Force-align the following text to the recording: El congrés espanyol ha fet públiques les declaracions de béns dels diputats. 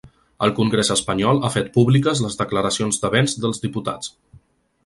El 0.45 0.53
congrés 0.59 0.89
espanyol 0.95 1.43
ha 1.43 1.51
fet 1.57 1.69
públiques 1.77 2.23
les 2.25 2.39
declaracions 2.41 3.01
de 3.05 3.15
béns 3.17 3.37
dels 3.45 3.63
diputats. 3.67 4.15